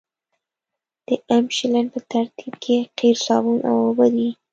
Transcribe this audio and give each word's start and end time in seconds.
د 1.07 1.09
املشن 1.35 1.75
په 1.93 1.99
ترکیب 2.11 2.53
کې 2.63 2.75
قیر 2.97 3.17
صابون 3.25 3.57
او 3.69 3.75
اوبه 3.85 4.07
وي 4.13 4.29